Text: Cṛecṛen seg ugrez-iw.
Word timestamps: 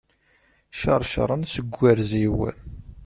Cṛecṛen 0.79 1.41
seg 1.53 1.67
ugrez-iw. 1.73 2.37